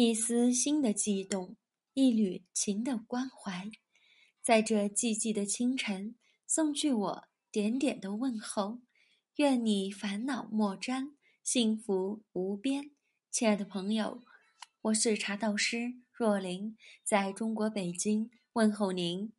[0.00, 1.56] 一丝心的悸动，
[1.92, 3.68] 一缕情的关怀，
[4.40, 6.14] 在这寂寂的清晨，
[6.46, 8.78] 送去我点点的问候。
[9.38, 12.92] 愿你烦恼莫沾，幸福无边。
[13.32, 14.22] 亲爱的朋友，
[14.82, 19.32] 我是茶道师若琳，在中国北京问候您。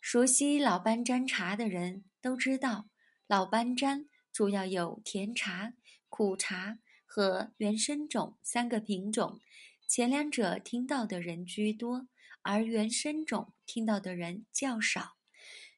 [0.00, 2.88] 熟悉老班章茶的人都知道，
[3.26, 5.74] 老班章主要有甜茶、
[6.08, 6.78] 苦茶。
[7.10, 9.40] 和原生种三个品种，
[9.88, 12.06] 前两者听到的人居多，
[12.42, 15.16] 而原生种听到的人较少。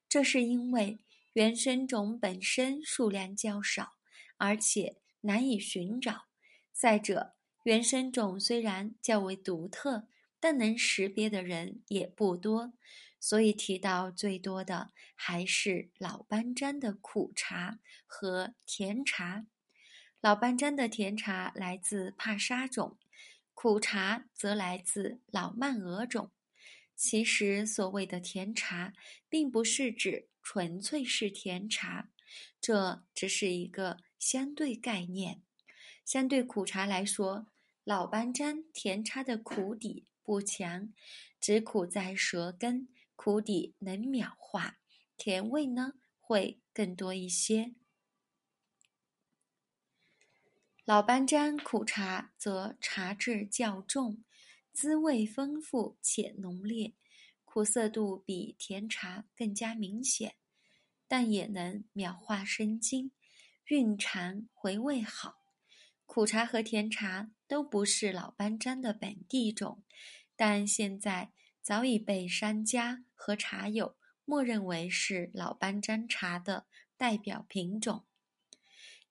[0.08, 0.98] 这是因为
[1.34, 3.92] 原生种本身数量较少，
[4.38, 6.26] 而且难以寻找。
[6.72, 10.08] 再者，原生种虽然较为独特，
[10.40, 12.72] 但能识别的人也不多，
[13.20, 19.46] 所以提到最多的还是老班粘的苦茶和甜茶。
[20.22, 22.98] 老班章的甜茶来自帕沙种，
[23.54, 26.30] 苦茶则来自老曼俄种。
[26.94, 28.92] 其实，所谓的甜茶，
[29.30, 32.10] 并不是指纯粹是甜茶，
[32.60, 35.40] 这只是一个相对概念。
[36.04, 37.46] 相对苦茶来说，
[37.82, 40.92] 老班章甜茶的苦底不强，
[41.40, 44.76] 只苦在舌根，苦底能秒化，
[45.16, 47.72] 甜味呢会更多一些。
[50.90, 54.24] 老班章苦茶则茶质较重，
[54.72, 56.94] 滋味丰富且浓烈，
[57.44, 60.34] 苦涩度比甜茶更加明显，
[61.06, 63.12] 但也能秒化生津，
[63.66, 65.36] 蕴长回味好。
[66.06, 69.84] 苦茶和甜茶都不是老班章的本地种，
[70.34, 71.30] 但现在
[71.62, 73.94] 早已被商家和茶友
[74.24, 76.66] 默认为是老班章茶的
[76.96, 78.06] 代表品种。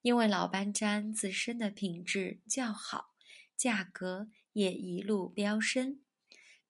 [0.02, 3.14] 因为老班章自身的品质较好，
[3.54, 6.00] 价格也一路飙升，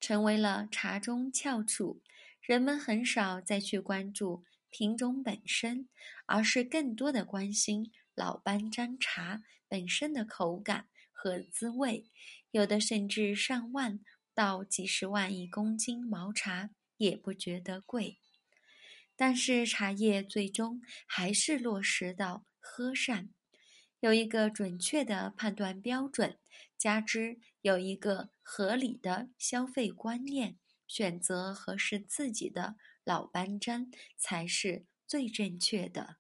[0.01, 2.03] 成为了茶中翘楚。
[2.41, 5.89] 人们很少再去关注品种本身，
[6.27, 12.11] 而是更多的关心老班章茶本身的口感和滋味。
[12.51, 14.01] 有的甚至上万
[14.35, 18.19] 到几十万一公斤毛茶也不觉得贵。
[19.15, 22.45] 但是茶叶最终还是落实到。
[22.61, 23.31] 和善，
[24.01, 26.39] 有一个准确的判断标准，
[26.79, 36.17] 加之有一个合理的消费观念，选择合适自己的老班章才是最正确的。